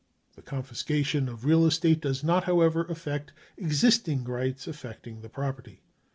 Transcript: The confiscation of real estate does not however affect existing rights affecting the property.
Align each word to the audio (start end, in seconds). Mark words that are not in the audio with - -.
The 0.35 0.41
confiscation 0.41 1.29
of 1.29 1.45
real 1.45 1.63
estate 1.67 2.01
does 2.01 2.23
not 2.23 2.45
however 2.45 2.85
affect 2.85 3.33
existing 3.55 4.23
rights 4.23 4.65
affecting 4.65 5.21
the 5.21 5.29
property. 5.29 5.83